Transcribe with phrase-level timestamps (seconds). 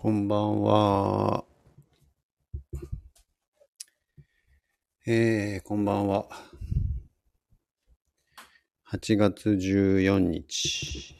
[0.00, 1.44] こんばんは。
[5.08, 6.28] えー、こんばんは。
[8.92, 11.16] 8月14日、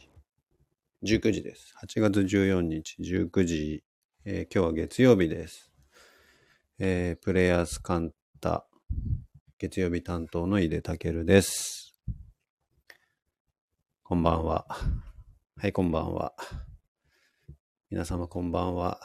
[1.03, 1.75] 19時です。
[1.85, 3.83] 8月14日、19時、
[4.25, 5.73] えー今日は月曜日です。
[6.79, 8.65] えー、プレイヤースカンタ、
[9.59, 11.97] 月曜日担当の井出武です。
[14.05, 14.69] こんばんは。
[15.57, 16.33] はい、こんばんは。
[17.91, 19.01] 皆様こんばんは。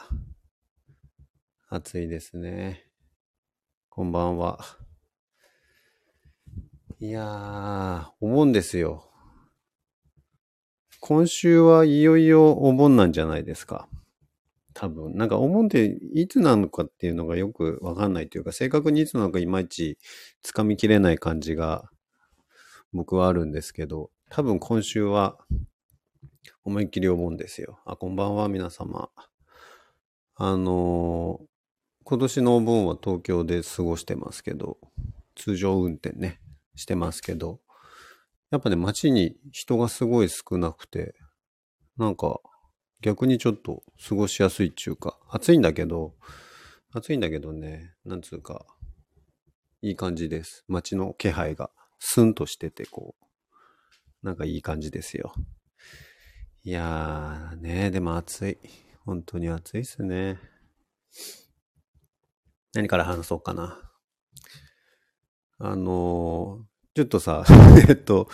[1.70, 2.84] 暑いですね。
[3.88, 4.58] こんばんは。
[7.00, 9.10] いやー、お盆ですよ。
[11.00, 13.88] 今週はいよいよお盆なんじゃないですか。
[14.74, 15.16] 多分。
[15.16, 19.96] なんかお盆っていつなのかっていうのがよくわかんないというか、正確にいつなのかいまいち
[20.42, 21.88] つかみきれない感じが
[22.92, 25.38] 僕はあるんですけど、多分今週は
[26.64, 27.78] 思いっきりお盆ですよ。
[27.84, 29.10] あ、こんばんは、皆様。
[30.36, 31.46] あのー
[32.06, 34.76] 今年のお盆は東京で過ごしてますけど、
[35.36, 36.38] 通常運転ね、
[36.74, 37.60] してますけど、
[38.50, 41.14] やっぱね、街に人がすごい少なくて、
[41.96, 42.40] なんか、
[43.00, 46.14] 逆にちょっと過ごしやすいっていうか、暑いんだけど、
[46.92, 48.66] 暑いんだけどね、なんつうか、
[49.80, 50.62] いい感じです。
[50.68, 53.14] 街の気配がスンとしてて、こ
[54.22, 55.32] う、なんかいい感じですよ。
[56.66, 58.58] いやーね、でも暑い。
[59.04, 60.38] 本当に暑いっすね。
[62.72, 63.78] 何から話そうかな。
[65.58, 67.44] あのーちょっとさ、
[67.88, 68.28] えっと、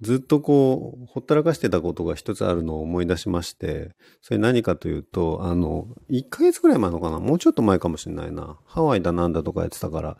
[0.00, 3.90] ずっとこう、ほったらかしてたことが一つあるのを思い出しまして、
[4.22, 8.60] それ何かというと、あの、1ヶ月ぐらい前のかなもうちょっと前かもしれないな。
[8.66, 10.16] ハワイだなんだとかやってたから、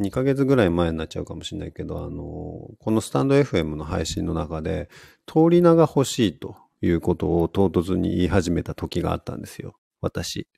[0.00, 4.88] 2ヶ月ぐらい前になっちゃうかもしれないけど、あの、このスタンド FM の配信の中で、
[5.26, 6.56] 通り名が欲しいと
[6.86, 9.74] いうことを唐突に言い始めた時があったんですよ。
[10.00, 10.48] 私。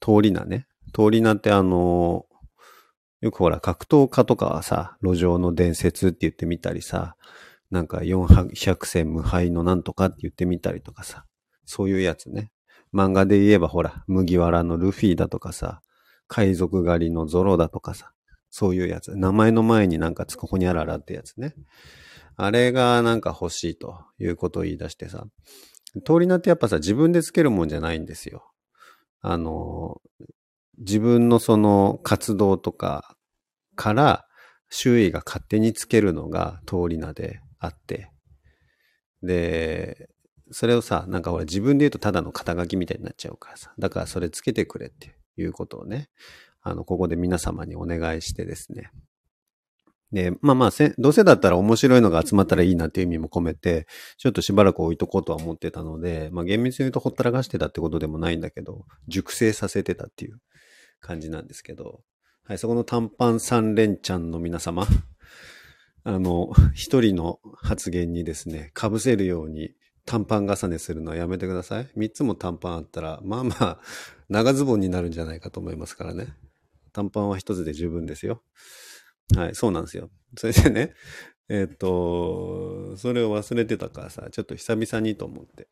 [0.00, 0.66] 通り名ね。
[0.94, 2.26] 通り名ってあの、
[3.20, 7.16] よくほら、格闘家とかはさ、路上の伝説って言ってみたりさ、
[7.70, 11.24] なんか400戦無敗のなんとかって言ってみたりとかさ、
[11.64, 12.50] そういうやつね。
[12.92, 15.80] 漫画で言えばほら、麦わらのルフィだとかさ、
[16.26, 18.12] 海賊狩りのゾロだとかさ、
[18.50, 19.16] そういうやつ。
[19.16, 21.54] 名前の前になんかつくほにゃららってやつね。
[22.36, 25.24] あれがなんか欲しいということを言い出してさ、
[26.04, 28.50] 通り名ってやっぱさ、自分でつけるもんじゃないんですよ。
[29.20, 30.00] あの、
[30.78, 33.16] 自分のその活動とか
[33.76, 34.24] から
[34.70, 38.10] 周囲が勝手につけるのが通り名であって。
[39.22, 40.08] で、
[40.50, 43.72] それをさ、なんかほら自分で言うとただの肩書きみたいになっちゃうからさ。
[43.78, 46.08] だからそれつけてくれっていうことをね、
[46.62, 48.90] あの、ここで皆様にお願いしてですね。
[50.12, 53.86] で、まあまあせ、どうせだったら面白いのが集まったらいいなっていう意味も込めて、
[54.18, 60.38] ちょっとしばらく置いとこうとは思ってたので、まあ厳密に言うとほったらかしてたってことでもないんだけど、熟成させてたっていう
[61.00, 62.02] 感じなんですけど、
[62.44, 64.86] はい、そこの短パン三連チャンの皆様、
[66.04, 69.74] あの、一人の発言にですね、被せるように
[70.04, 71.88] 短パン重ねするのはやめてください。
[71.94, 73.80] 三つも短パンあったら、まあまあ、
[74.28, 76.34] 長ズボンになるんじゃないかと思いますからね。
[76.92, 78.42] 短パンは一つで十分ですよ。
[79.36, 80.10] はい、そうなんですよ。
[80.36, 80.94] それでね、
[81.48, 85.68] えっ、と、それを忘れてたからさ、ちょっと久々にと思って、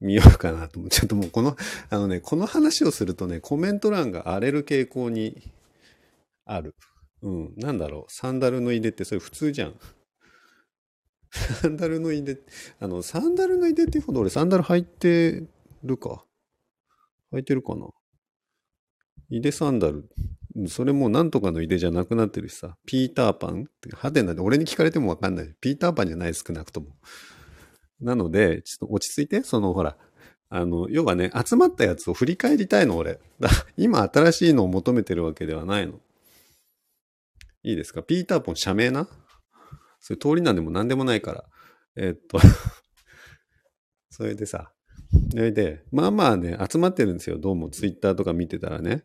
[0.00, 1.56] 見ようかなと思って、ちょっともうこの、
[1.90, 5.52] あのね、この話をするとね、コメント欄が荒れる傾向に
[6.44, 6.74] ある。
[7.22, 9.74] うん、なんだろう、サンダルの入れってそれ普通じゃん。
[11.30, 12.38] サンダルの入れ、
[12.80, 15.44] あの、サンダルの入れっていうほど俺サンダル履いて
[15.82, 16.24] るか。
[17.32, 17.88] 履いてるかな。
[19.30, 20.08] 入れサンダル。
[20.68, 22.76] それもなんとかの入れじゃなくなってるしさ。
[22.86, 23.62] ピーターパン？
[23.62, 25.52] ってハテナで俺に聞かれてもわかんない。
[25.60, 26.96] ピーターパンじゃない少なくとも。
[28.00, 29.96] なので、ちょっと落ち着いて、そのほら、
[30.50, 33.18] あの、要はね、集まったやつを振り返りたいの、俺。
[33.40, 36.00] だ今新しいのを求めてるわけではないの。
[37.64, 38.02] いいですか？
[38.02, 39.08] ピーターポン社名な？
[39.98, 41.44] それ通りなんでも何でもないから。
[41.96, 42.38] えっと、
[44.10, 44.70] それでさ、
[45.30, 47.38] それで、まあまあね、集まってるんですよ。
[47.38, 49.02] どうもツイッターとか見てたらね。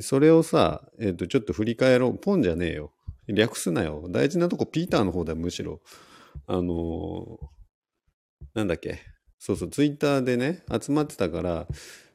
[0.00, 2.18] それをさ、えっ、と、ちょっと振り返ろう。
[2.18, 2.92] ポンじゃねえよ。
[3.28, 4.06] 略すなよ。
[4.10, 5.80] 大事なとこピーターの方だよ、むしろ。
[6.46, 7.56] あのー
[8.54, 9.00] なんだっけ。
[9.38, 11.66] そうそう、ツイッターでね、集まってたから、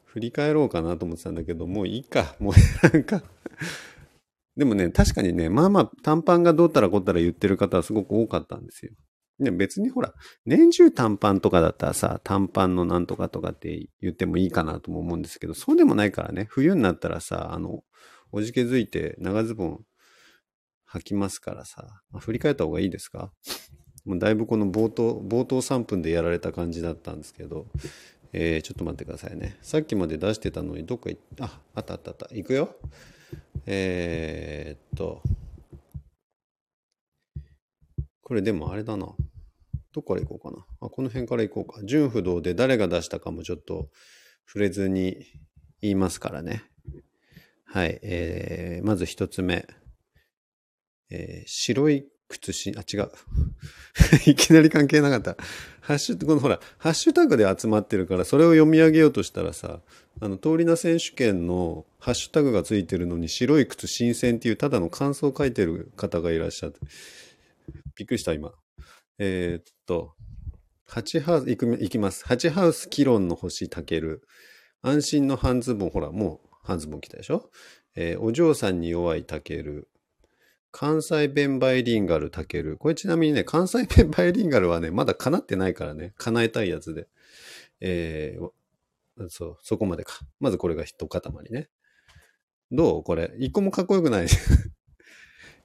[0.06, 2.36] 振り返ろうかなと思ってたんだけど、もういいか。
[2.40, 2.54] もう
[2.92, 3.22] なんか。
[4.58, 8.92] でもね、確かにね、まあまあ、短パンがどうたらこうたら言ってる方はすごく多かったんですよ。
[9.44, 10.14] で別にほら、
[10.46, 17.84] 年中短パンとかだったらさ、短パンのなんとかとかって言ってもいいかなとも思うんですけど、そうでもないからね、冬になったらさ、あの、
[18.32, 19.86] おじけづいて長ズボン
[20.92, 23.32] 履きますからさ、まあ振り返った方がいいですか？
[24.06, 27.68] もうだいぶこの冒頭、冒頭3分でやられた感じだったんですけど、
[28.34, 29.58] えー、ちょっと待ってくださいね。
[29.62, 32.28] さっきまで出してたのにどっか行っあ、あったあったあった。
[32.34, 32.76] 行くよ。
[33.66, 35.22] えー、っと。
[38.24, 39.08] これでもあれだな。
[39.94, 40.66] どこから行こうかな。
[40.82, 41.86] あ、この辺から行こうか。
[41.86, 43.90] 純不動で誰が出したかもちょっと
[44.48, 45.18] 触れずに
[45.82, 46.64] 言いますからね。
[47.66, 48.00] はい。
[48.02, 49.68] えー、まず一つ目。
[51.10, 53.12] えー、白い靴し、あ、違う。
[54.26, 55.36] いきなり関係なかった。
[55.82, 59.82] ハッシュ、このほら、ハッシュタグで集まってるから、それを読み上げようとしたらさ、
[60.20, 66.80] あの、通り名選手権のハッシュタグがついてるのに、白い靴新鮮っていうただの感想を書いてる方がいらっしゃって。
[67.96, 68.54] びっくりした、今。
[69.24, 70.16] えー、っと、
[70.88, 72.26] ハチハウス、いく、いきます。
[72.26, 74.24] ハチハウス、キロンの星、たける。
[74.82, 77.52] 安心の半ズボン、ほら、もう半ズボン来たでしょ？
[77.94, 79.90] えー、お嬢さんに弱いたける。
[80.72, 82.78] 関西弁バイリンガルたける。
[82.78, 87.08] これちなみにね、関西弁バイリンガルはね、まだ叶ってないからね、叶えたいやつで。
[87.80, 90.18] えー、そう、そこまでか。
[90.40, 91.22] まずこれが一塊
[91.52, 91.70] ね。
[92.72, 93.04] どう？
[93.04, 93.32] これ。
[93.38, 94.28] 一個もかっこよくない。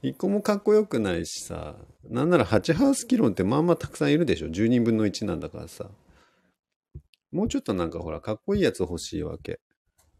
[0.02, 1.76] 一個もかっこよくないしさ。
[2.08, 4.48] なんなら8ハウスキロンってまあまあたくさんいるでしょ。
[4.48, 5.90] 10人分の1なんだからさ。
[7.32, 9.60] もうちょっとなんかほら、かっこいいやつ欲しいわけ。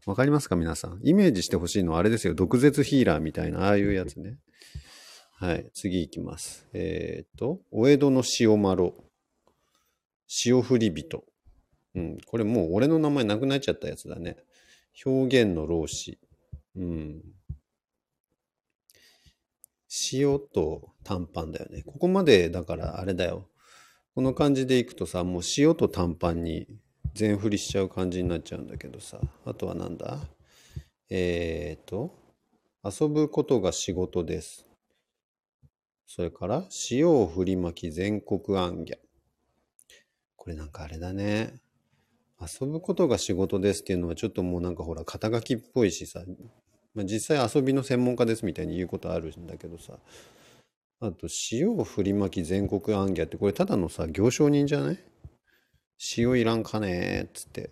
[0.05, 0.99] わかりますか皆さん？
[1.03, 2.33] イメージしてほしいのはあれですよ。
[2.33, 4.37] 毒舌ヒーラーみたいな、ああいうやつね。
[5.33, 5.69] はい。
[5.73, 6.67] 次行きます。
[6.73, 8.93] えっ、と、お江戸の塩丸。
[10.45, 11.23] 塩振り人。
[11.95, 12.17] うん。
[12.25, 14.37] これもう俺の名前なくなっちゃったやつだね。
[15.05, 16.17] 表現の老子。
[16.75, 17.21] うん。
[20.11, 21.83] 塩と短パンだよね。
[21.83, 23.47] ここまでだからあれだよ。
[24.15, 26.67] この感じでいくとさ、もう塩と短パンに
[27.13, 29.19] 全振りしちゃう感じになっちゃうんだけどさ。
[29.45, 30.19] あとはなんだ？
[31.09, 32.15] えっ、ー、と、
[32.83, 34.65] 遊ぶことが仕事です。
[36.05, 38.97] それから、塩を振り巻き全国暗ギャ。
[40.35, 41.53] これなんかあれだね。
[42.39, 46.23] 遊ぶことが仕事ですっていうのはちょっともうなんかほら肩書きっぽいしさ、
[46.97, 49.93] まあ、実際遊びの専門家ですみたいに言うことあるんだけどさ
[50.99, 54.99] あと塩を振り巻き全国暗ギャってこれただのさ行商人じゃない？
[56.17, 57.71] 塩いらんかねっつって。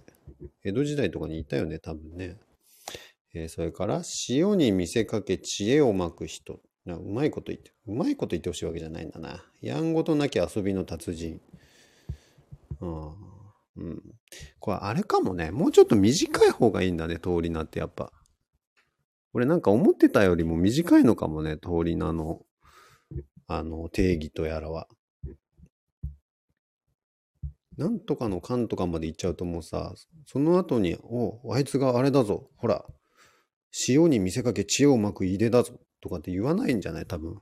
[0.64, 2.38] 江戸時代とかにいたよね、多分ね。
[3.36, 6.96] えー、それから、塩に見せかけ知恵をまく人な。
[6.96, 9.46] うまいこと言って、うまいこと言ってほしいわけじゃないんだな。
[9.62, 11.40] やんごとなき遊びの達人。
[12.82, 13.08] うん。
[13.78, 14.04] うん。
[14.60, 15.52] これあれかもね。
[15.52, 18.12] もうちょっと短い方がいいんだね、通り名ってやっぱ。
[19.36, 22.46] 俺なんか思ってたよりも短いのかもね、通り名の、
[23.48, 24.88] あの、定義とやらは。
[27.76, 29.94] なんとかの勘とかまで行っちゃうともうさ、
[30.26, 32.86] その後に、おあいつがあれだぞ、ほら、
[33.90, 37.42] 塩に見せかけ知恵をまく入れだぞ、とかって言わないんじゃない多分。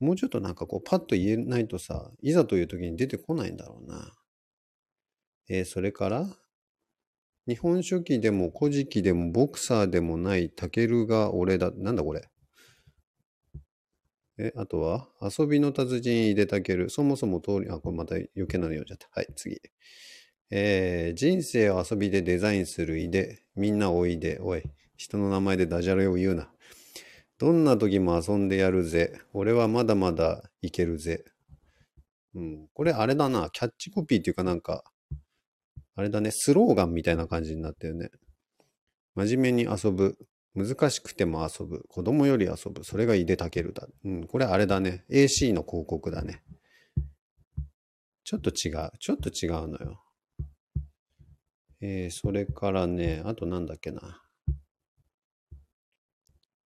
[0.00, 4.12] もうちょっとなんかこう、パッと言えないとさ、いざという時に出てこないんだろうな。
[5.48, 6.26] えー、それから、
[7.46, 11.70] 日本書紀でも古事記でもボクサーでもないタケルが俺だ。
[11.76, 12.22] なんだこれ？
[14.36, 16.90] え、あとは、遊びの達人井出たける。
[16.90, 19.08] そもそも通り、あ、これまた余計なの読んじゃった。
[19.12, 19.60] はい、次。
[20.50, 23.44] えー、人生を遊びでデザインする井出。
[23.54, 24.38] みんなおいで。
[24.40, 24.62] おい、
[24.96, 26.50] 人の名前でダジャレを言うな。
[27.38, 29.20] どんな時も遊んでやるぜ。
[29.32, 31.24] 俺はまだまだいけるぜ。
[32.34, 32.68] うん。
[32.74, 33.50] これあれだな。
[33.52, 34.82] キャッチコピーっていうかなんか、
[35.96, 36.30] あれだね。
[36.32, 38.10] スローガンみたいな感じになってるね。
[39.14, 40.16] 真面目に遊ぶ。
[40.54, 41.84] 難しくても遊ぶ。
[41.88, 42.84] 子供より遊ぶ。
[42.84, 43.86] それが井出たけるだ。
[44.04, 45.04] うん、これあれだね。
[45.10, 46.42] AC の広告だね。
[48.24, 48.90] ちょっと違う。
[48.98, 50.00] ちょっと違うのよ。
[51.80, 54.22] えー、それからね、あとなんだっけな。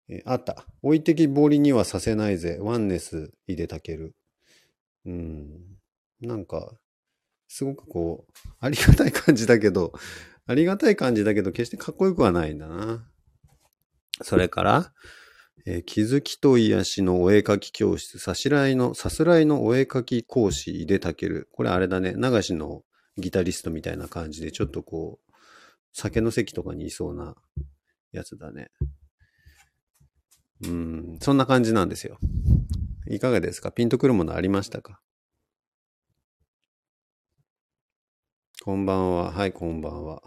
[0.09, 0.65] えー、あった。
[0.83, 2.59] 置いてきぼりにはさせないぜ。
[2.61, 4.15] ワンネス、井出たける。
[5.07, 5.79] うん。
[6.21, 6.79] なんか、
[7.49, 9.93] すごくこう、ありがたい感じだけど、
[10.47, 13.05] ありがたい感じだけど、決してかっこよくはないんだな。
[14.23, 14.93] それから、
[15.67, 21.49] えー、気づきと癒しのお絵かき教室、さしらいの、さすらいのお絵かき講師、井出る。
[21.53, 22.85] これあれだね、流しの
[23.17, 25.33] ギタリストみたいな感じで、ちょっとこう、
[25.93, 27.35] 酒の席とかにいそうな
[28.13, 28.71] やつだね。
[30.65, 32.19] うん、そんな感じなんですよ。
[33.07, 33.71] いかがですか？
[33.71, 35.01] ピンとくるものありましたか？
[38.69, 39.33] こんばんは。
[39.33, 40.21] はい、こんばんは。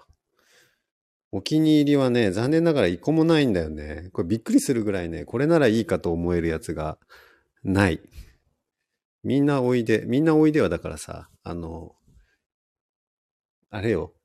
[1.32, 4.10] お気に入りはね、残念ながら一個もないんだよね。
[4.14, 6.98] これびっくりするぐらいね、これならいいかと思えるやつが
[7.64, 8.02] ない。
[9.24, 11.92] みんなおいで、みんなおいではだからさ、あの、
[13.70, 14.16] あれよ、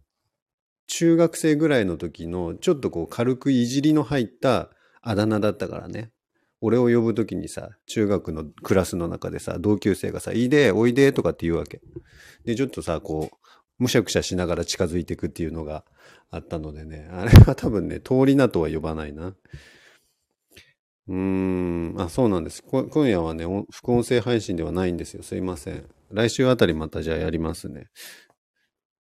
[0.87, 4.71] 中学生ぐらいの時のちょっとこう軽くいじりの入った
[5.03, 6.11] あだ名だったからね。
[6.63, 11.83] 俺を呼ぶ時にさ、中学のクラスの中でさ、同級生がさ、いいで、おいでとかって言うわけ。
[12.47, 13.37] で、ちょっとさ、こう、
[13.79, 15.85] むしゃくしゃしながら近づいていくっていうのが
[16.31, 19.35] あったのでね、あれは多分ね、通り名とは呼ばないな。
[21.09, 22.63] うーん、あ、そうなんです。
[22.63, 25.23] 今夜はね、副音声配信ではないんですよ。
[25.23, 25.85] すいません。
[26.11, 27.91] 来週あたりまたじゃあやりますね。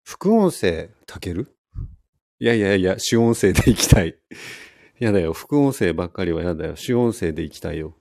[0.03, 1.57] 副音声、たける？
[2.39, 4.19] いやいやいや、主音声で行きたい。
[4.99, 5.33] やだよ。
[5.33, 6.77] 副音声ばっかりはやだよ。
[6.77, 7.97] 主音声で行きたいよ。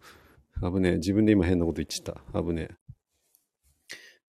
[0.62, 0.96] 危ねえ。
[0.98, 2.42] 自分で今変なこと言っちゃった。
[2.42, 2.76] 危ねえ。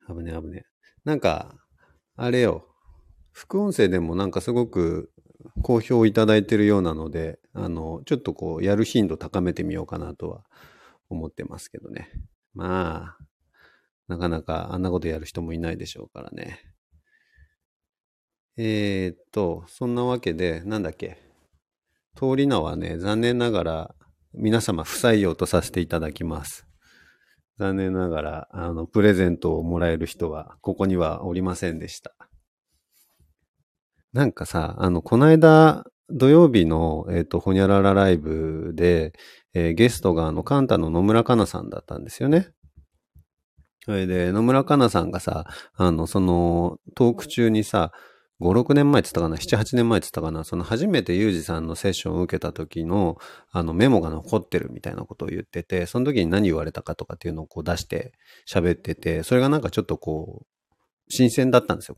[0.07, 0.65] 危ねえ、危ねえ。
[1.05, 1.55] なんか、
[2.17, 2.67] あれよ。
[3.33, 5.11] 副音声でもなんかすごく
[5.63, 10.45] 好評いただいてるようなので、あの、ちょっとこう、やる頻度高めてみようかなとは
[11.09, 12.09] 思ってますけどね。
[12.55, 13.25] まあ、
[14.09, 16.61] なかなかあんなことやる人もいないでしょうからね。
[18.57, 21.19] えー、っと、そんなわけで、なんだっけ。
[22.17, 23.95] 通り名はね、残念ながら
[24.33, 26.67] 皆様不採用とさせていただきます。
[27.59, 32.15] 残念ながら、あの、プレゼントをもらえる人は、ここにはおりませんでした。
[34.13, 39.13] なんかさ、あの、この間、土曜日の、えっ、ー、と、ほにゃららライブで、
[39.55, 42.49] えー、ゲストがあの、カンタの野村かなさんだったんですよね。
[43.85, 47.93] それで、野村かなさんがさ、あの、その、トーク中にさ、
[48.41, 50.45] 5、6年前って言ったかな ?7、8年前って言ったかな？
[50.45, 53.17] その初めてユージさんのセッションを受けた時の、
[53.53, 58.13] あのメモが残ってるみたいなことを言ってて、その時に何言われたかとかっていうのをこう出して
[58.49, 60.47] 喋ってて、それがなんかちょっとこう、
[61.09, 61.97] 新鮮だったんですよ。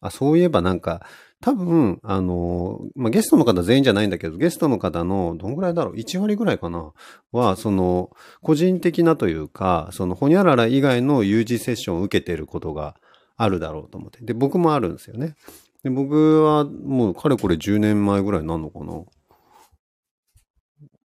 [0.00, 1.04] あ、そういえばなんか、
[1.40, 6.92] 多分、あの、まあ、ゲストの方全員じゃないんだけど、ゲストの方のどんぐらいだろう ?1 割ぐらいかな？
[7.32, 8.10] は、その、
[8.40, 12.94] 個人的なというか、その、ほにゃらら以外の有事セッションを受けてることが
[13.38, 14.22] あるだろうと思って。
[14.22, 15.36] で、僕もあるんですよね。
[15.84, 19.04] で、僕はもう、かれこれ10年前ぐらいになるのかな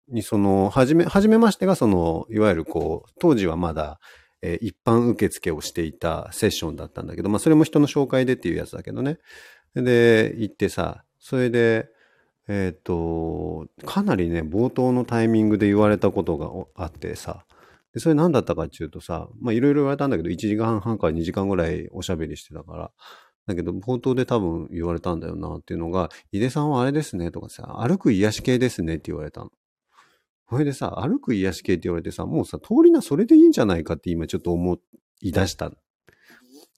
[0.09, 3.99] に、その、はじめ、はじめましてが、その、いわゆるこう、当時はまだ、
[4.43, 9.19] えー、一般受付をしていたセッションだったんだけど、まあ、それも人の紹介でっていうやつだけどね。
[9.75, 11.89] で、行ってさ、それで、
[12.47, 17.45] えっ、ー、と、かなりね、冒頭のタイミングで言われたことがあってさ、
[17.93, 22.91] で、それ何だったかっていうとさ、まいろいろ言われたんだけど、1時間半から2時間ぐらいおしゃべりしてたから、
[23.47, 29.51] だけど冒頭で多分言われたんだよなっていうのが、井出さんはあれですねとかさ、歩く癒し系ですねって言われたの。
[30.49, 34.79] それでさ、歩く癒し系って言われてさ、もうさ、通りなそれでいいんじゃないかって今ちょっと思
[35.21, 35.73] い出した。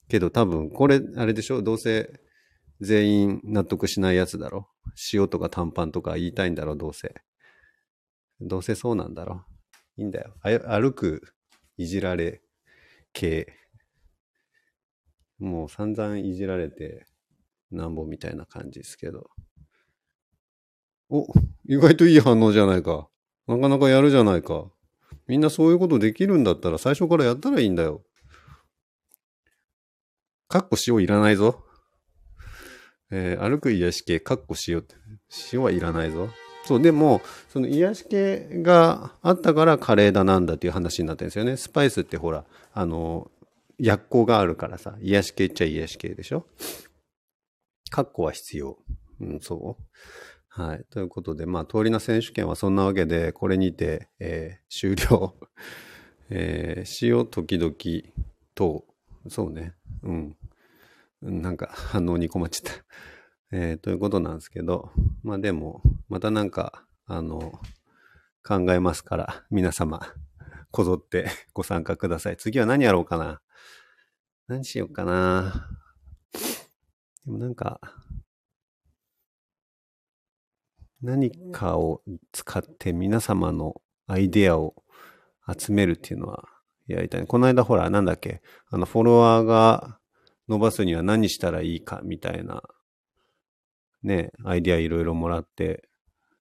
[0.07, 2.19] けど多分これ、あれでしょどうせ
[2.81, 4.67] 全員納得しないやつだろ
[5.13, 7.15] 塩とか短パンとか言いたいんだろどうせ。
[8.41, 9.43] どうせそうなんだろ
[9.97, 10.33] いいんだよ。
[10.41, 11.21] 歩く、
[11.77, 12.41] いじられ
[13.13, 13.53] 系。
[15.39, 17.05] もう散々いじられて
[17.71, 19.29] なんぼみたいな感じですけど。
[21.09, 21.27] お、
[21.67, 23.07] 意外といい反応じゃないか。
[23.47, 24.71] なかなかやるじゃないか。
[25.27, 28.03] みんなそういうことできるんだったら最初からやったらいいんだよ。
[30.47, 31.63] かっこ塩いらないぞ。
[33.11, 34.95] えー、歩く癒し系、かっこ塩って。
[35.51, 36.29] 塩はいらないぞ。
[36.65, 41.57] そう、でも、その癒し系があったからカレーだなんだっていう話になってるんですよね。
[41.57, 43.29] スパイスってほら、あの、
[43.77, 46.45] 薬効があるからさ、癒し系っちゃ癒し系でしょ
[47.89, 48.77] カッコは必要。
[49.19, 49.83] うん、そう。
[50.47, 50.85] はい。
[50.89, 55.35] ということで、まあ、通りの選手権はそんなわけで、これにて、えー、終了。
[56.29, 57.73] えー、塩時々
[58.55, 58.85] と、
[59.29, 59.73] そうね。
[60.03, 60.37] うん。
[61.21, 62.83] なんか反応に困っちゃった。
[63.55, 64.89] えー、ということなんですけど、
[65.21, 67.51] まあでも、またなんか、あの、
[68.43, 70.01] 考えますから、皆様、
[70.71, 72.37] こぞってご参加ください。
[72.37, 73.41] 次は何やろうかな。
[74.47, 75.69] 何しようかな。
[77.25, 77.79] でもなんか、
[81.03, 84.73] 何かを使って皆様のアイデアを
[85.47, 86.49] 集めるっていうのは
[86.87, 87.27] やりたい。
[87.27, 88.41] この間ほら、なんだっけ、
[88.71, 89.99] あの、フォロワーが
[90.49, 92.63] 伸ばすには何したらいいかみたいな、
[94.03, 95.87] ね、アイディアいろいろもらって、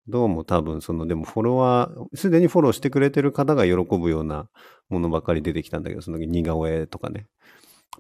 [0.09, 4.49] どうも多分その、でもフォロワー、すでにフォローしてくれてる方が喜ぶような
[4.89, 7.29] ものばっかり出てきたんだけど、その似顔絵とかね。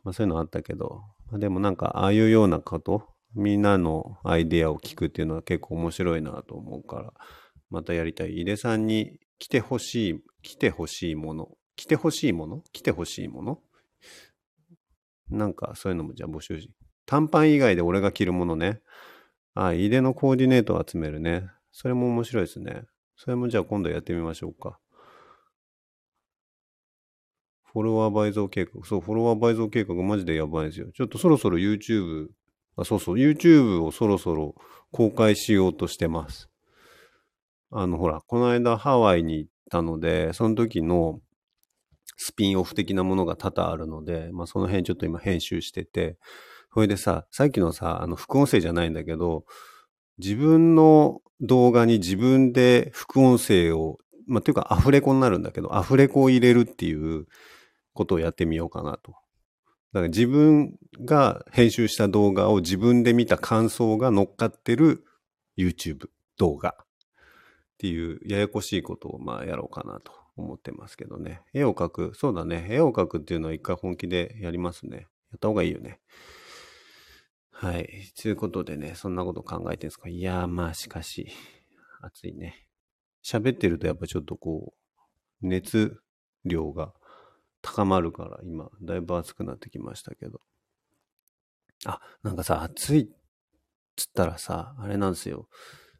[0.02, 7.12] まあそういうのあったけど、まあ、でもなんかああいうようなこと、みんなのアイディアを聞くっていうのは結構面白いなと思うから、
[7.70, 8.40] またやりたい。
[8.40, 13.60] 井出さんに来てほしい、来てほしいもの、来てほしいもの来てほしいもの？
[15.30, 16.70] なんかそういうのもじゃあ募集し。
[17.06, 18.80] 短パン以外で俺が着るものね。
[19.54, 21.48] あ、井出のコーディネートを集めるね。
[21.72, 22.84] それも面白いですね。
[23.16, 24.78] それもじゃあ今度やってみましょうか。
[27.72, 28.84] フォロワー倍増計画。
[28.84, 30.88] そう、フォロワー倍増計画マジでやばいですよ。
[30.92, 32.28] ちょっとそろそろ YouTube、
[32.76, 34.54] あ、そうそう、YouTube をそろそろ
[34.90, 36.50] 公開しようとしてます。
[37.70, 41.20] あの、ほら、この間ハワイに行ったので、その時の
[42.16, 46.18] スピンオフ的なものが多々あるので、まあ、その辺ちょっと今編集してて、
[46.72, 49.44] それでさ、さっきのさ、あの、副音声じゃないんだけど、
[50.18, 57.26] 自分の動画に自分で副音声を、まあ、というかアフレコになるんだけど、アフレコを入れるっていう
[57.92, 59.12] ことをやってみようかなと。
[59.92, 65.04] だから自分が編集した動画を自分で見た感想が乗っかってる
[65.58, 66.86] YouTube 動画っ
[67.78, 71.42] ていうややこしいことをまあやろうかなと思ってますけどね。
[71.52, 72.12] 絵を描く。
[72.14, 72.66] そうだね。
[72.70, 75.08] 絵を描くっていうのは一回本気でやりますね。
[75.32, 76.00] やった方がいいよね。
[77.62, 78.12] はい。
[78.20, 80.08] ということでね、そんなこと考えてるんですか？
[80.08, 81.28] いやー、まあしかし、
[82.00, 82.66] 暑いね。
[83.24, 85.96] 喋ってるとやっぱちょっとこう、熱
[86.44, 86.92] 量が
[87.60, 90.40] 高まるから今、だいぶ暑くなってきましたけど。
[91.86, 93.06] あ、なんかさ、暑いっ
[93.94, 95.46] つったらさ、あれなんですよ。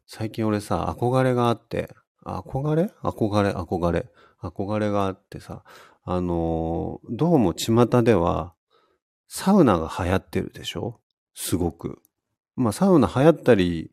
[0.05, 2.91] 最近俺さ、憧れがあって、憧れ？
[3.01, 4.11] 憧れ、憧れ？
[4.41, 5.63] 憧れがあってさ、
[6.03, 8.53] あのー、どうも巷では、
[9.29, 10.99] サウナが流行ってるでしょ？
[11.33, 12.01] すごく。
[12.55, 13.91] まあ、サウナ流行ったり、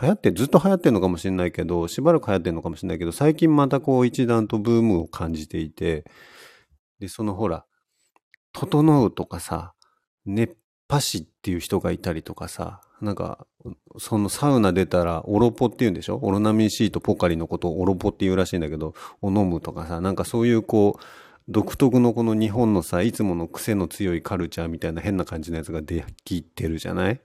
[0.00, 6.04] 流行って、ずっと流行ってるのかもしれないけど、しばらく流行ってるのかもしれないけど、最近またこう一段とブームを感じていて、
[6.98, 7.64] で、そのほら、
[8.52, 9.72] 整うとかさ、
[10.26, 10.54] 熱
[10.88, 13.46] 波師っていう人がいたりとかさ、なんか、
[13.98, 16.18] そのサウナ出たら、オロポって言うんでしょ？
[16.22, 21.02] オロナミンシートポカリのことをオロポって言うらしいんだけど、を飲むとかさ、なんかそういうこう、
[21.48, 27.20] 独特のこの日本のさ、いつもの癖の強いカルチャーみたいな変な感じのやつができてるじゃない？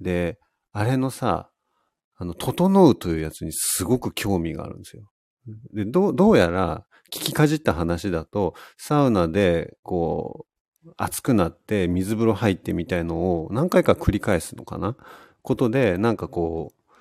[0.00, 0.38] で、
[0.72, 1.50] あれのさ、
[2.18, 5.10] あの、整うというやつにすごく興味があるんですよ。
[5.72, 10.46] で、どう、どうやら、聞きかじった話だと、サウナで、こ
[10.84, 14.96] う、熱くなって水風呂入ってみたいのを何回か繰り返すのかな？
[15.42, 16.92] ことで、なんかこう、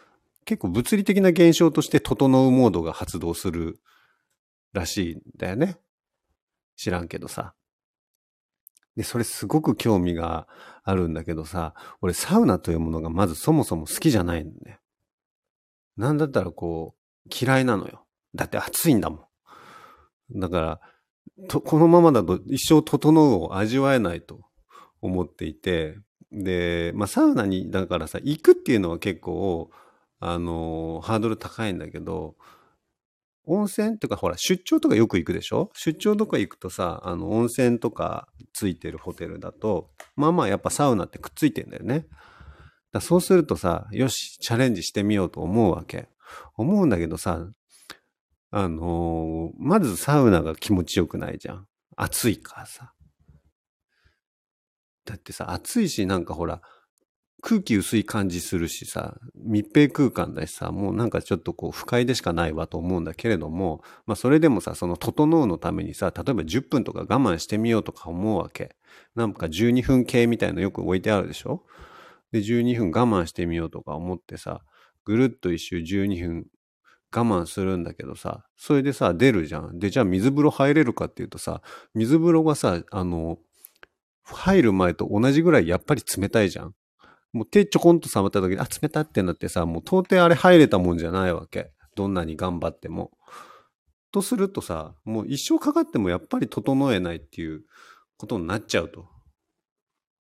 [0.46, 3.80] 結構物理的な現象として整うモードが発動する
[4.74, 5.78] らしいんだよね。
[6.76, 7.54] 知らんけどさ。
[8.96, 10.48] で、それすごく興味が
[10.84, 14.80] あるんだけどさ、俺サウナというものがまずそもそも好きじゃないんだね。
[15.98, 18.06] なんだったらこう、嫌いなのよ。
[18.34, 19.30] だって暑いんだも
[20.34, 20.40] ん。
[20.40, 20.82] だから、
[21.48, 24.42] と、このままだと一生整うを味わえないと
[25.02, 25.98] 思っていて、
[26.32, 29.70] で、まあサウナに、だからさ、行くっていうのは結構、
[30.20, 32.36] あの、ハードル高いんだけど、
[33.48, 35.70] 温泉ってかほら出張とかよく行くでしょ？
[35.74, 42.08] 出張とか行くとさ、あの温泉とかついてるホテルだと、まあまあやっぱサウナってくっついてんだよね。
[42.92, 46.08] だそうするとさ、よし、チャレンジしてみようと思うわけ。
[46.56, 47.46] 思うんだけどさ、
[48.52, 51.68] あのー、まずサウナが気持ちよくないじゃん。
[51.98, 52.94] 暑いからさ。
[55.04, 56.62] だってさ、暑いしなんかほら、
[57.48, 68.76] 空気薄い感じするしさ、密閉空間だしさ、もうなんかちょっとこう不快でしかないわと思うんだけれども、まあそれでもさ、その整うのためにさ、例えば10分とか我慢してみようとか思うわけ。
[69.14, 71.62] なんか12分計みたいのよく置いてあるでしょ？
[72.32, 74.62] で、12分我慢してみようとか思ってさ、
[75.04, 76.48] ぐるっと一周12分
[77.16, 79.78] 我慢するんだけどさ、それでさ、出るじゃん。
[79.78, 81.62] で、じゃあ水風呂入れるかっていうとさ、
[81.94, 83.38] 水風呂がさ、あの、
[84.24, 86.74] 入る前と同じぐらいやっぱり冷たいじゃん。
[87.36, 91.74] もう手ちょこんと触った時に、あ、冷たってなってさ、もう到底あれ入れたもんじゃないわけ。
[91.94, 93.12] どんなに頑張っても。
[94.14, 97.64] とするとさ、もう一生かかってもやっぱり整えないっていう
[98.16, 99.10] ことになっちゃうと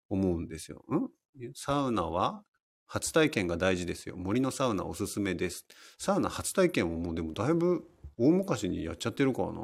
[0.09, 0.87] 思うんですよ。
[0.91, 1.53] ん？
[1.55, 2.45] サウナは
[2.87, 4.17] 初体験が大事ですよ。
[4.17, 5.67] 森のサウナおすすめです。
[5.99, 7.85] サウナ初体験をもうでもだいぶ
[8.17, 9.63] 大昔にやっちゃってるからな。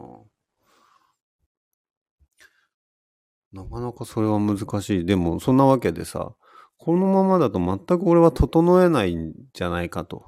[3.52, 5.06] なかなかそれは難しい。
[5.06, 6.34] でもそんなわけでさ、
[6.78, 10.24] このままだと全く俺は整えないんじゃないかと、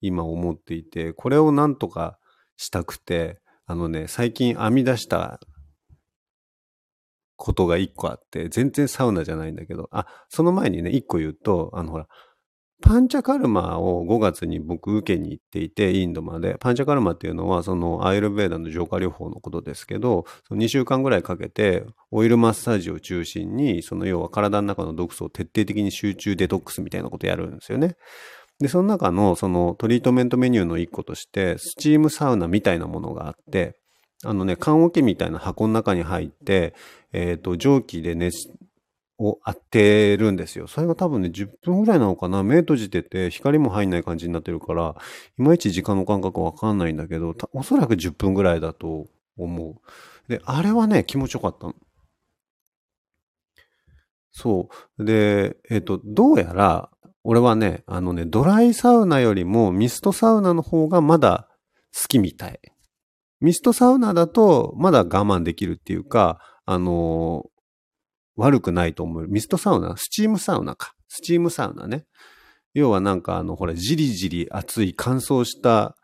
[0.00, 2.18] 今思っていて、これをなんとか
[2.56, 5.38] したくて、あのね、最近編み出した
[7.36, 12.08] ことが一個あって、全然サウナじゃないんだけど、あ、その前にね、一個言うと、あのほら、
[12.82, 16.56] パンチャカルマを5月に僕受けに行っていて、インドまで。
[16.60, 27.96] パンチャカルマっていうのは、そのアイルベーダの浄化療法のことですけど、その2週間ぐらいかけて、オイルマッサージを中心に、その要は体の中の毒素を徹底的に集中デトックスみたいなことやるんですよね。
[28.60, 33.76] で、その中のそのトリートメントメニューの一個として、スチームサウナみたいなものがあって、
[34.24, 36.74] あのね、缶桶みたいな箱の中に入って、
[37.12, 38.50] えっ、ー、と、蒸気で熱、
[39.18, 40.66] を当てるんですよ。
[40.66, 42.42] それが多分ね、10分ぐらいなのかな。
[42.42, 44.94] 目閉じてて、光も入んない感じになってるから、
[45.38, 50.28] いまいち時間の感覚わかんないんだけど、おそらく10分ぐらいだと思う。
[50.28, 51.74] で、あれはね、気持ちよかったの。
[54.32, 55.04] そう。
[55.04, 56.90] で、えっ、と、どうやら、
[57.24, 61.48] 俺はね、あのね、ドライサウナよりもミストサウナの方がまだ
[61.92, 62.60] 好きみたい。
[63.40, 67.46] ミストサウナだとまだ我慢できるっていうか、あの
[68.36, 69.26] 悪くないと思う。
[69.28, 69.96] ミストサウナ？
[69.96, 70.94] スチームサウナか。
[71.08, 72.04] スチームサウナね。
[72.74, 75.96] 要はなんかあの、ほら、じりじり熱い乾燥した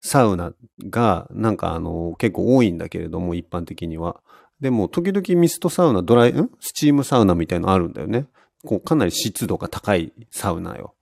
[0.00, 0.52] サウナ
[0.88, 4.20] が、なんかあの、結構多いんだけれども、一般的には。
[4.60, 6.50] でも、時々ミストサウナ、ドライ、ん？
[6.60, 8.26] スチームサウナみたいのあるんだよね。
[8.64, 10.94] こう、かなり湿度が高いサウナよ。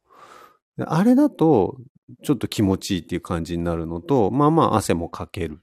[0.79, 1.77] あれだと、
[2.23, 5.61] ちょっと気持ちいいっていう感じになるのと、まあまあ汗もかける。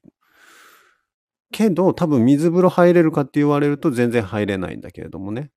[1.51, 5.51] けど、多分水風呂入れるかって言われると全然入れないんだけれどもね。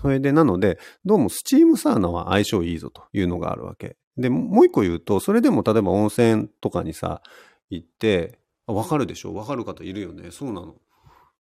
[0.00, 3.96] それで、なので、どうもスチームサウナは相性いいぞというのがあるわけ。
[4.16, 7.22] で、もう一個言うと、それでも例えば温泉とかにさ、
[7.70, 9.34] 行って、わかるでしょ？
[9.34, 10.30] わかる方いるよね。
[10.30, 10.74] そうなの。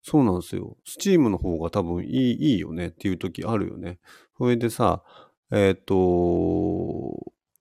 [0.02, 0.76] そうなんですよ。
[0.84, 3.98] スチームの方が多分いい、いいよねっていう時あるよね。
[4.36, 5.02] それでさ、
[5.50, 5.94] えっ、ー、と、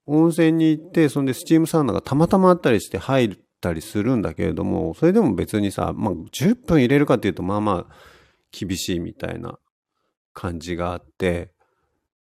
[0.06, 7.96] 温泉に行って、そんでスチームサウナがたまたまあったりして入ったりするんだけれども、それでも別にさ、まあ、10分入れるかっていうと、まあまあ、
[8.52, 9.58] 厳しいみたいな
[10.34, 11.54] 感じがあって、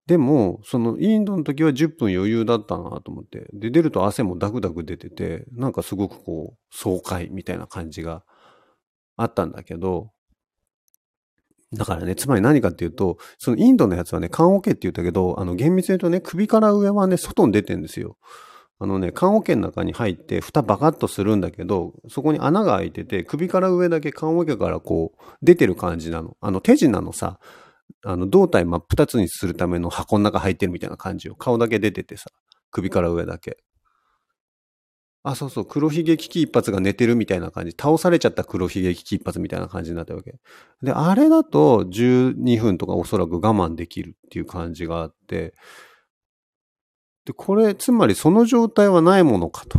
[0.06, 3.46] でも、そのインドの時は10分余裕だったなと思って。
[3.52, 8.24] で、出ると汗もダクダク出てて、なんかすごくこう、爽快みたいな感じが
[9.16, 10.10] あったんだけど、
[11.72, 18.16] だからね、つまり何かっていうと、そのインドのやつはね、缶オケって言ったけど、あの、厳密に言うとね、首から上はね、外に出てんですよ。
[18.82, 26.38] あのね、缶オケの中に入って、蓋バカッとするんだけど、そこに穴が開いてて、首から上だけ缶オケからこう、出てる感じなの。
[26.40, 27.38] あの、手品のさ、
[28.04, 31.34] あの、胴体真っ二つにするための箱の中入ってるみたいな感じよ。
[31.36, 32.30] 顔だけ出ててさ、
[32.70, 33.58] 首から上だけ。
[35.24, 37.72] あ、そうそう、黒ひげ危機一発が寝てるみたいな感じ。
[37.72, 40.36] 倒されちゃった黒ひげ危機一発みたいな感じになったわけ。
[40.82, 45.52] で、あれだと12分とかおそらく我慢できるっていう感じがあって、
[47.24, 49.78] で、これ、つまりその状態はないものかと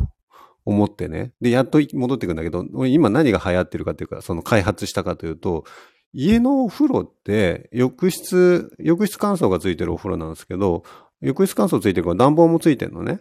[0.65, 1.34] 思ってね。
[1.41, 5.65] で、やっと戻ってくんだけど、今何が流行ってるかっていうか、その開発したかというと、
[6.13, 10.84] 家のお風呂って浴室、浴室乾燥がついてるお風呂なんですけど、
[11.21, 13.19] 浴室乾燥ついてるから暖房もついてるのね。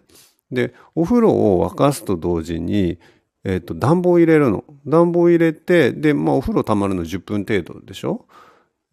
[0.50, 2.98] で、お風呂を沸かすと同時に、
[3.44, 4.64] えっ、と、暖房を入れるの。
[4.86, 8.26] 暖房を入れて、で、まあ、お風呂溜まるの10分程度でしょ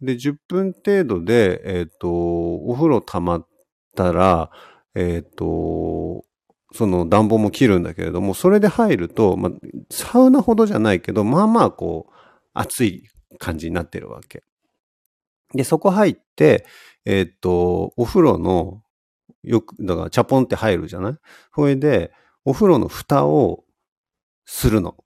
[0.00, 3.46] で、10分程度で、えっ、と、お風呂溜まっ
[3.96, 4.50] たら、
[4.94, 6.24] えっ、と、
[6.72, 9.52] その暖房も切るんだけれども、それで入ると、まあ、
[9.90, 12.12] サウナほどじゃないけど、まあまあこう、
[12.54, 13.04] 暑い
[13.38, 14.42] 感じになってるわけ。
[15.54, 16.66] で、そこ入って、
[17.04, 18.82] えっ、と、お風呂の
[19.42, 21.16] よく、だからチャポンって入るじゃない？
[21.54, 22.12] それで、
[22.44, 23.64] お風呂の蓋を
[24.44, 24.96] するの。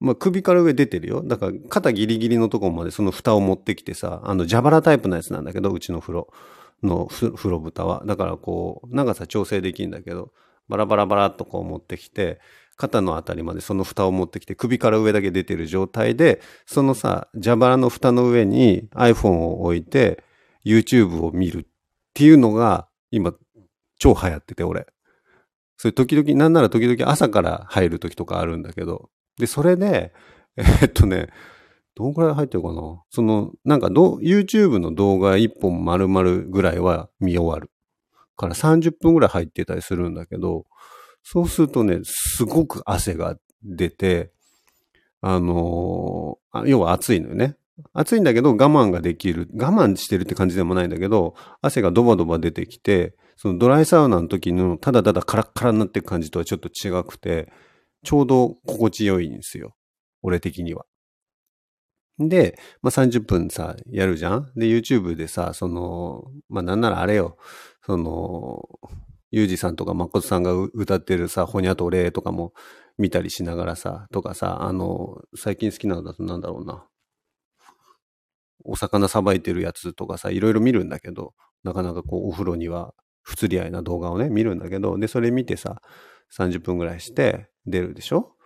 [0.00, 1.22] まあ、首から上出てるよ。
[1.22, 6.32] だから肩ギリギリのとこまでその蓋を持ってきてさ、あの、蛇腹タイプのやつなんだけど、うちの風呂
[6.82, 8.02] の風呂蓋は。
[8.06, 10.32] だからこう、長さ調整できるんだけど、
[10.68, 12.40] バラバラバラっとこう持ってきて、
[12.76, 20.24] 肩のあたりまでその蓋を持ってきて、首から上だけ出てる状態で、そのさ、蛇腹の蓋の上に iPhone を置いて、
[20.64, 21.64] YouTube を見るっ
[22.14, 23.34] ていうのが、今、
[23.98, 24.86] 超流行ってて、俺。
[25.76, 29.10] それ時々、なんなら時々朝から入る時とかあるんだけど。
[29.38, 30.12] で、それで、
[30.56, 31.28] え、っとね、
[31.94, 33.02] どんくらい入ってるかな？
[33.10, 37.70] その、なんかど、YouTube の動画1本丸々ぐらいは見終わる。
[38.36, 40.64] から30分ぐらい入ってたりするんだけど、
[41.22, 44.32] そうするとね、すごく汗が出て、
[45.20, 47.56] あのー、要は暑いのよね。
[47.92, 49.48] 暑いんだけど我慢ができる。
[49.54, 57.52] 我慢してるって感じでもないんだけど、汗がドバドバ出てきて、そのドライサウナの時のただただカラッカラになっていく感じとはちょっと違くて、
[58.02, 59.74] ちょうど心地よいんですよ。
[60.22, 60.84] 俺的には。
[62.18, 64.52] で、まあ、30分さ、やるじゃん？
[64.54, 67.36] で、YouTube でさ、その、まあ、なんならあれよ、
[67.84, 68.68] その、
[69.30, 72.52] ゆうじさんとか誠さんが歌ってるさ、ほにゃとれとかも
[72.98, 76.86] 見たりしながらさ、とかさ、あの、最近好きなのだとなんだろうな。
[78.64, 85.80] お魚さばいてるやつとかさ、いろいろ見るんだけど、なかなかこう、お風呂には不釣り合いな動画をね、見るんだけど、で、それ見てさ、
[86.36, 88.36] 30分ぐらいして出るでしょ？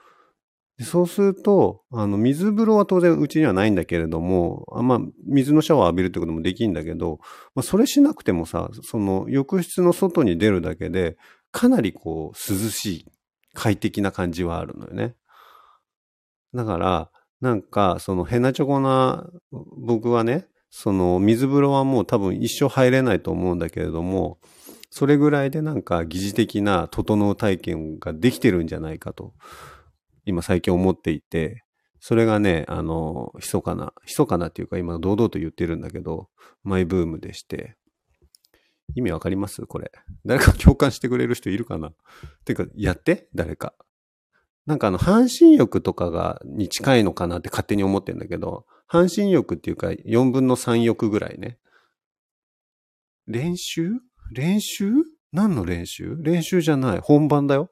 [0.83, 7.19] そうすると、あの、水風呂は当然うちにはないんだけれども、あまあ、水のシャワー浴びるってこともできんだけど、
[7.55, 11.17] まあ、それしなくてもさ、その、浴室の外に出るだけで、
[11.51, 13.07] かなりこう、涼しい、
[13.55, 15.15] 快適な感じはあるのよね。
[16.53, 17.11] だから、
[17.41, 24.41] なんか、その、ヘナチョコな、僕はね、その、水風呂はもう多分一生入れないと思うんだけれども、
[24.91, 29.33] それぐらいでなんか疑似的な整う体験ができてるんじゃないかと。
[30.27, 31.65] 今最近思っていて、
[32.01, 36.29] それがね、あの、密かな、密かなっていうか今堂々と言ってるんだけど、
[36.63, 37.77] マイブームでして、
[38.95, 39.67] 意味わかります？
[39.67, 39.91] これ。
[40.25, 41.93] 誰か共感してくれる人いるかな？
[42.45, 43.29] てか、やって？
[43.35, 43.75] 誰か。
[44.65, 51.59] なんかあの、半身浴とかが、に近いのかなって勝手に思ってんだけど、半身浴っていうか4分の3浴ぐらいね。
[53.27, 53.91] 練習？
[54.33, 54.93] 練習？
[55.33, 56.17] 何の練習？
[56.21, 57.01] 練習じゃない。
[57.01, 57.71] 本番だよ。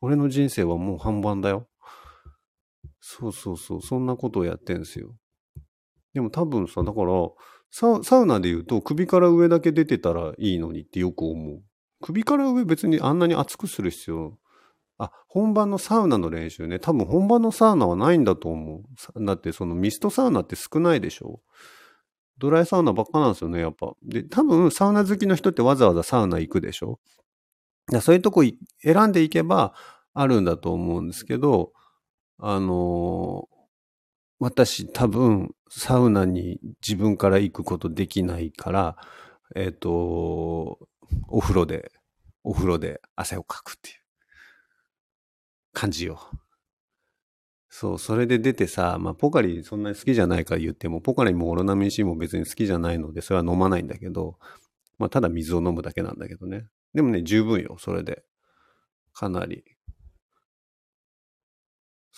[0.00, 1.68] 俺の人生はもう本番だよ。
[3.08, 3.82] そうそうそう。
[3.82, 5.14] そんなことをやってんすよ。
[6.12, 7.12] でも多分さ、だから、
[7.70, 11.62] ササウナで言うと首から上だけ出てたらいいのにってよく思う。
[12.00, 14.38] 首から上別にあんなに熱くする必要。
[14.98, 16.80] あ、本番のサウナの練習ね。
[16.80, 18.82] 多分本番のサウナはないんだと思
[19.16, 19.24] う。
[19.24, 21.42] だってそのミストサウナって少ないでしょ
[22.38, 23.92] ドライサウナばっかなんですよね、やっぱ。
[24.02, 26.98] で、多分サウナ好きの人ってわざわざサウナ行くでしょ
[28.00, 28.42] そういうとこ
[28.82, 29.74] 選んでいけば
[30.12, 31.72] あるんだと思うんですけど、
[32.38, 33.48] あの、
[34.38, 38.96] 私多分サウナに自分から行くことできないから、
[39.54, 40.78] えっ、ー、と、
[41.28, 41.90] お風呂で、
[42.44, 43.96] お風呂で汗をかくっていう
[45.72, 46.20] 感じよ。
[47.68, 54.38] そう、それで出てさ、まあ、ポカリそんなに好きじゃないから言っても、ポカリもオロナミン C も別に好きじゃないので、それは飲まないんだけど、
[54.98, 56.66] まあ、ただ水を飲むだけなんだけどね。
[56.94, 58.24] でもね、十分よ、それで。
[59.12, 59.64] かなり。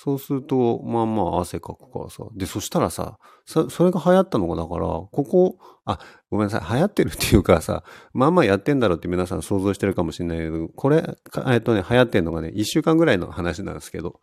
[0.00, 2.22] そうすると、まあまあ汗かくからさ。
[2.36, 5.98] で、そしたらさ、それが流行ったのがだから、ここ、あ、
[6.30, 7.82] ごめんなさい、流行ってるっていうかさ、
[8.12, 11.16] まあまあやってんだろうって皆さん想像してるかもしれないけど、これ、
[11.48, 14.20] えっとね、流行ってんのがね、一週間ぐらいの話なんですけど、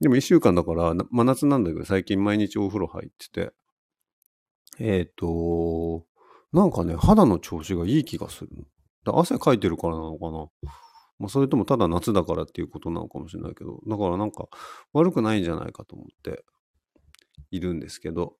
[0.00, 3.52] でも一週間だから、真夏なんだけど、最近毎日お風呂入ってて、
[4.78, 6.04] えっ、ー、と、
[6.52, 8.50] なんかね、肌の調子がいい気がする。
[9.04, 10.46] 汗かいてるからなのかな。
[11.18, 14.48] まあ、それともただ夏だからっていうことなのかもしれないけど、だからなんか
[14.92, 16.44] 悪くないんじゃないかと思って
[17.50, 18.34] いるんですけど、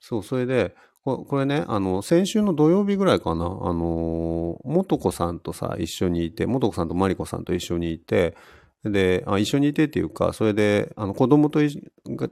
[0.00, 8.36] そう、それで、これね、あの、先週の土曜日ぐらいかな、あの、元子さんとさ、一緒にいて、元子さんとマリコさんと一緒にいて、
[8.84, 11.60] で、あ一緒にいてっていうか、それで、あの、子供と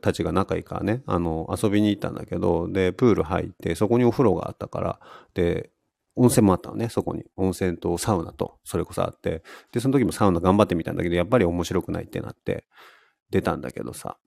[0.00, 5.00] たちが仲いいからね、あの、遊びに行ったんだけど、で、プール入って、そこにお風呂があったから、
[5.34, 5.70] で、
[6.18, 7.24] 温泉もあったのね、そこに。
[7.36, 9.42] 温泉とサウナと、それこそあって。
[9.72, 12.66] で、その時もサウナ頑張ってみたんだけど、やっぱり面白くないってなって、
[13.30, 14.18] 出たんだけどさ。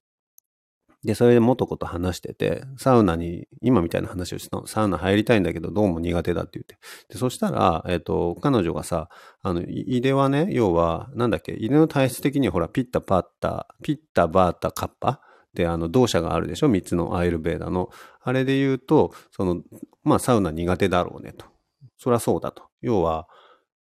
[1.04, 4.68] で、それで元子と話してて、サウナに、今みたいな話をしたの。
[4.68, 6.78] サウナ入りたいんだけど、どうも苦手だって言って。
[7.12, 9.10] で、そしたら、えっ、ー、と、彼女がさ、
[9.42, 15.22] あの、井出はね、要は、なんだっけ、井出の体質的にほら、ピッタパッタ、ピッタバータカッパ？
[15.56, 16.68] で、あの、動作があるでしょ？
[16.70, 17.90] 三つのアイルベーダの。
[18.22, 19.64] あれで言うと、その、
[20.04, 21.51] まあ、サウナ苦手だろうねと。
[22.02, 22.64] そりゃそうだと。
[22.82, 23.28] 要は、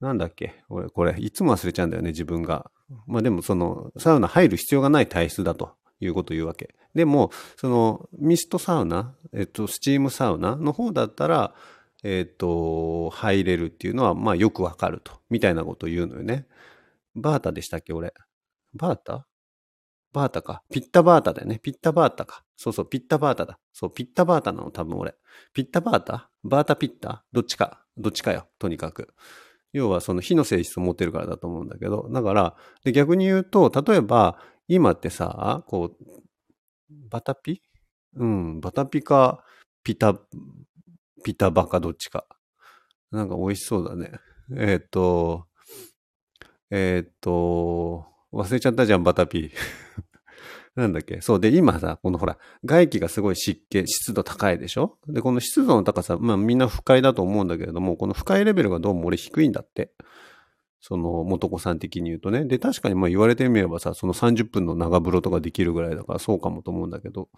[0.00, 0.62] なんだっけ？
[0.68, 2.70] 俺、これ、いつも忘れちゃうんだよね、自分が。
[3.06, 6.74] まあでも、その、サウナ入る必要がない体質だということを言うわけ。
[6.94, 11.54] でも、その、ミストサウナ、えっと、スチームサウナの方だったら、
[12.04, 15.12] えっと、入れるっていうのは、まあよくわかると。
[15.30, 16.46] みたいなことを言うのよね。
[17.14, 18.12] バータでしたっけ、俺？
[18.74, 19.26] バータ？
[20.12, 20.62] バータか。
[20.70, 21.58] ピッタバータだよね。
[21.58, 22.44] ピッタバータか。
[22.56, 23.58] そうそう、ピッタバータだ。
[23.72, 25.14] そう、ピッタバータなの、多分俺。
[25.54, 26.30] ピッタバータ？
[26.44, 27.24] バータピッタ？
[27.32, 27.84] どっちか。
[27.96, 28.46] どっちかよ。
[28.58, 29.14] とにかく。
[29.72, 32.08] 要はその火の性質を持ってるからだと思うんだけど。
[32.10, 36.04] だから、で逆に言うと、例えば、今ってさ、こう、
[37.08, 37.62] バタピ？
[38.16, 39.42] うん、バタピか、
[39.82, 40.14] ピタ、
[41.24, 42.26] ピタバかどっちか。
[43.10, 44.12] なんか美味しそうだね。
[44.54, 45.46] えっ、と、
[46.70, 49.50] えっ、と、忘れちゃったじゃん、バタピー。
[50.74, 51.20] なんだっけ？
[51.20, 51.40] そう。
[51.40, 54.96] で、今さ、このほら、外気がすごい湿気、湿度高いでしょ？
[55.06, 59.92] で、この湿度の高さ、まあみんな不快だと思うんだけれども、この不快レベルがどうも俺低いんだって。
[60.80, 62.44] その、元子さん的に言うとね。
[62.44, 67.28] で、確かにまあ言われてみればさ、その30分の長風呂とかできるぐらいだからそうかもと思うんだけど。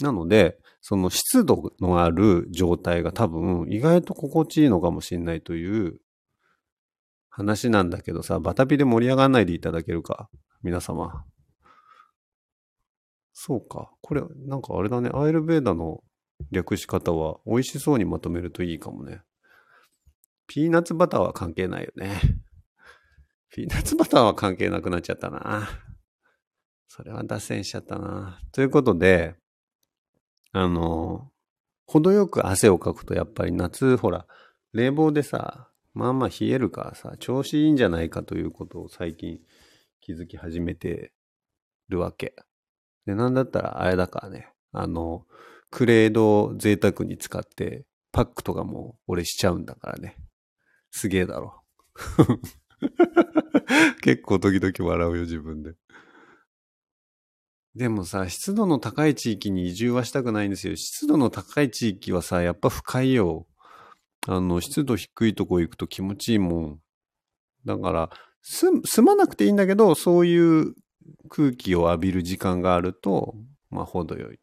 [0.00, 5.98] なので、その湿度のある状態が多分意外と心地いいのかもしれないという
[7.36, 10.30] 話なんだけどさ、バタピで盛り上がらないでいただけるか、
[10.62, 11.26] 皆様。
[13.34, 13.92] そうか。
[14.00, 15.10] これ、なんかあれだね。
[15.12, 16.02] アイルベーダの
[16.50, 19.20] 略し方は美味しそうにまとめるといいかもね。
[20.46, 22.18] ピーナッツバターは関係ないよね。
[23.52, 25.68] ピーナッツバターは関係なくなっちゃったな。
[26.88, 28.40] それは脱線しちゃったな。
[28.50, 29.36] ということで、
[30.52, 31.30] あの、
[31.86, 34.26] 程よく汗をかくとやっぱり夏、ほら、
[34.72, 39.38] 冷房でさ、まあまあ冷えるからさ、調子いいんじゃないかということを最近
[40.02, 41.12] 気づき始めて
[41.88, 42.34] るわけ。
[43.06, 45.24] で、なんだったらあれだからね、あの、
[45.70, 50.16] クレードを贅沢に使ってパックとかも俺しちゃうんだからね。
[50.90, 51.62] すげえだろ。
[54.02, 55.72] 結構時々笑うよ、自分で。
[57.74, 60.76] でもさ、湿度の高い地域に移住はしたくないんですよ。
[60.76, 63.46] 湿度の高い地域はさ、やっぱ不快よ。
[64.28, 66.80] あの、湿度低いとこ行くと気持ちいいもん。
[67.64, 68.10] だから、
[68.42, 70.74] す、住まなくていいんだけど、そういう
[71.28, 73.34] 空気を浴びる時間があると、
[73.70, 74.36] まあ、程よい。
[74.36, 74.38] っ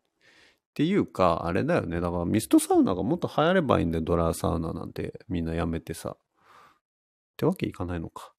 [0.74, 2.02] ていうか、あれだよね。
[2.02, 4.04] だからミストサウナがもっと流行ればいいんだよ。
[4.04, 6.18] ドラーサウナなんてみんなやめてさ。
[6.18, 8.34] ってわけいかないのか。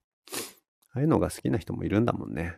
[0.93, 2.57] ああいうのが好きな人もいるんだもんね。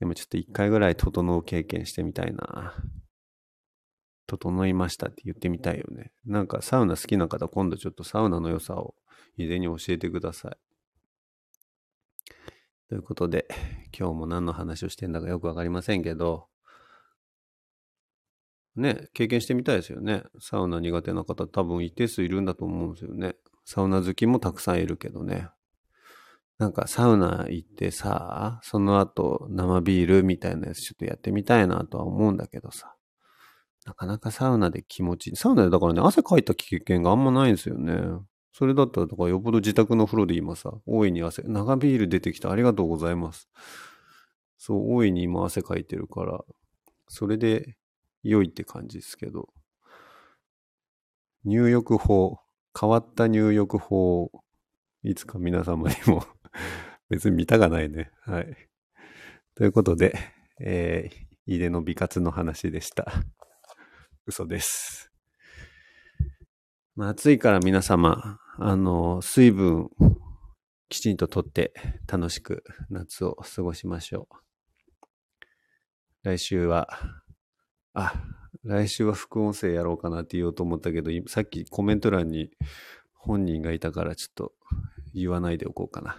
[0.00, 2.74] でもちょっと一回ぐらい整う経験してみたいな。
[4.32, 6.10] 整いましたって言ってみたいよね。
[6.24, 8.94] なんかサウナ好きな方、今度ちょっとサウナの良さを
[9.36, 10.56] 以前に教えてください。
[12.88, 13.46] ということで、
[13.98, 16.46] 今日も何の話をしてんだかよくわかりませんけど、
[18.74, 20.22] ね、経験してみたいですよね。
[20.40, 23.36] サウナ苦手な方多分一定数いるんだと思うんですよね。
[23.66, 25.48] サウナ好きもたくさんいるけどね。
[26.58, 32.94] なんかサウナ行ってさ、その後生ビールみたいなやつちょっとやってみたいなとは思うんだけどさ。
[33.84, 35.36] なかなかサウナで気持ちいい。
[35.36, 38.00] サウナでだからね、汗かいた経験があんまないんですよね。
[38.52, 43.48] それだったら、だからよっぽど自宅の風呂で今さ、大いに汗、長ビール出てきたありがとうございます。
[44.58, 46.44] そう、大いに今汗かいてるから、
[47.08, 47.76] それで
[48.22, 49.48] 良いって感じですけど。
[51.44, 52.38] 入浴法、
[52.78, 54.30] 変わった入浴法、
[55.02, 56.24] いつか皆様にも
[57.10, 58.12] 別に見たがないね。
[58.20, 58.68] はい。
[59.56, 60.16] ということで、
[60.60, 63.12] えー、井出の美活の話でした。
[64.26, 65.10] 嘘です。
[66.94, 69.90] まあ、暑いから皆様、あの、水分
[70.88, 71.72] きちんととって
[72.06, 74.34] 楽しく夏を過ごしましょう。
[76.22, 76.86] 来週は、
[77.94, 78.14] あ、
[78.62, 82.50] 来週は副音声やろうかなって言おうと思ったけど、さっきコメント欄に
[83.14, 84.52] 本人がいたからちょっと
[85.14, 86.16] 言わないでおこうかな。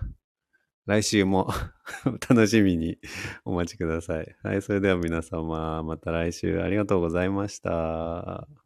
[0.85, 1.49] 来週も
[2.29, 2.97] 楽しみに
[3.45, 4.35] お待ちください。
[4.43, 8.62] はい、それでは皆様、また来週ありがとうございました。